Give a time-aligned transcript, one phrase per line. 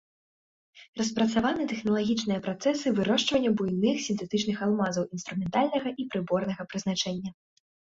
[1.01, 7.31] Распрацаваны тэхналагічныя працэсы вырошчвання буйных сінтэтычных алмазаў інструментальнага і прыборнага прызначэння.